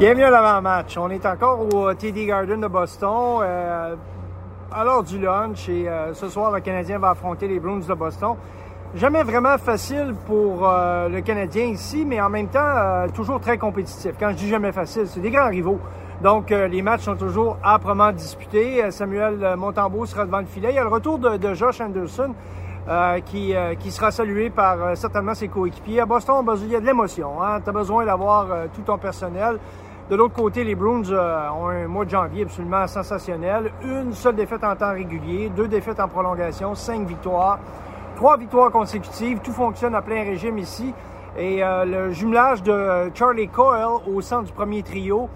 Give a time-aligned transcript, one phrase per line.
[0.00, 0.96] Bienvenue à l'avant-match.
[0.96, 3.94] On est encore au TD Garden de Boston euh,
[4.72, 7.92] à l'heure du lunch et euh, ce soir, le Canadien va affronter les Bruins de
[7.92, 8.34] Boston.
[8.94, 13.58] Jamais vraiment facile pour euh, le Canadien ici, mais en même temps, euh, toujours très
[13.58, 14.12] compétitif.
[14.18, 15.78] Quand je dis jamais facile, c'est des grands rivaux.
[16.22, 18.82] Donc, euh, les matchs sont toujours âprement disputés.
[18.82, 20.70] Euh, Samuel Montembeau sera devant le filet.
[20.70, 22.32] Il y a le retour de, Josh Anderson.
[22.88, 26.00] Euh, qui, euh, qui sera salué par euh, certainement ses coéquipiers.
[26.00, 27.40] À Boston, il y a de l'émotion.
[27.42, 27.60] Hein?
[27.62, 29.58] Tu as besoin d'avoir euh, tout ton personnel.
[30.10, 33.70] De l'autre côté, les Bruins euh, ont un mois de janvier absolument sensationnel.
[33.84, 37.60] Une seule défaite en temps régulier, deux défaites en prolongation, cinq victoires,
[38.16, 39.38] trois victoires consécutives.
[39.38, 40.92] Tout fonctionne à plein régime ici.
[41.38, 45.28] Et euh, le jumelage de Charlie Coyle au centre du premier trio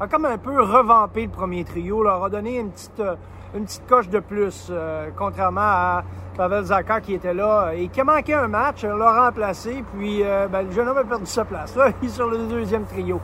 [0.00, 3.16] a comme un peu revampé le premier trio, leur a donné une petite, euh,
[3.54, 4.72] une petite coche de plus,
[5.18, 6.04] contrairement à
[6.38, 10.62] Pavel Zaka qui était là et qui a manqué un match, l'a remplacé, puis ben,
[10.62, 11.76] le jeune homme a perdu sa place.
[12.00, 13.20] Il est sur le deuxième trio.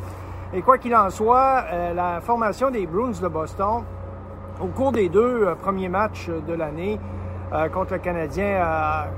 [0.55, 3.85] Et quoi qu'il en soit, euh, la formation des Bruins de Boston,
[4.63, 6.99] au cours des deux euh, premiers matchs de l'année
[7.53, 9.09] euh, contre le Canadien, a,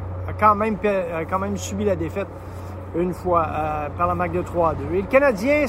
[0.41, 2.27] quand même, subi la défaite
[2.97, 3.47] une fois
[3.97, 4.95] par la marque de 3 à 2.
[4.95, 5.67] Et le Canadien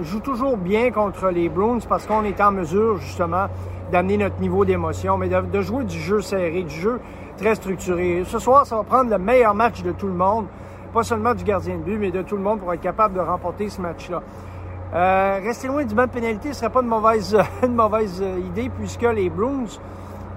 [0.00, 3.46] joue toujours bien contre les Bruins parce qu'on est en mesure justement
[3.92, 7.00] d'amener notre niveau d'émotion, mais de jouer du jeu serré, du jeu
[7.38, 8.22] très structuré.
[8.26, 10.46] Ce soir, ça va prendre le meilleur match de tout le monde,
[10.92, 13.20] pas seulement du gardien de but, mais de tout le monde pour être capable de
[13.20, 14.22] remporter ce match-là.
[14.92, 19.30] Euh, rester loin du banc de pénalité ne serait pas une mauvaise, idée puisque les
[19.30, 19.66] Bruins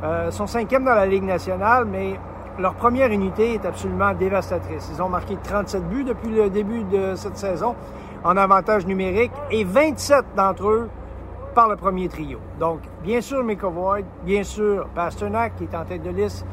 [0.03, 2.19] euh, sont cinquièmes dans la Ligue nationale, mais
[2.59, 4.91] leur première unité est absolument dévastatrice.
[4.93, 7.75] Ils ont marqué 37 buts depuis le début de cette saison
[8.23, 10.89] en avantage numérique et 27 d'entre eux
[11.55, 12.39] par le premier trio.
[12.59, 16.45] Donc, bien sûr, McAvoy, bien sûr, Pasternak qui est en tête de liste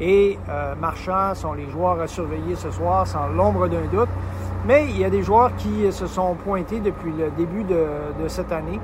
[0.00, 4.08] et euh, Marchand sont les joueurs à surveiller ce soir sans l'ombre d'un doute.
[4.66, 8.52] Mais il y a des joueurs qui se sont pointés depuis le début de, cette
[8.52, 8.80] année.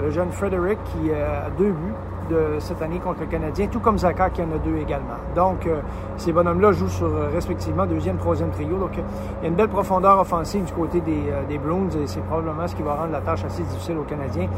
[0.00, 1.94] Le jeune Frederick qui euh, a deux buts
[2.28, 5.18] de cette année contre le Canadien, tout comme Zaka qui en a deux également.
[5.34, 5.80] Donc, euh,
[6.16, 8.76] ces bonhommes-là jouent sur euh, respectivement deuxième, troisième trio.
[8.76, 9.02] Donc, euh,
[9.40, 12.66] il y a une belle profondeur offensive du côté des, euh, des et c'est probablement
[12.66, 14.48] ce qui va rendre la tâche assez difficile aux Canadiens.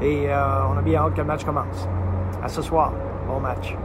[0.00, 1.88] Et euh, on a bien hâte que le match commence.
[2.42, 2.92] À ce soir.
[3.28, 3.76] Bon match.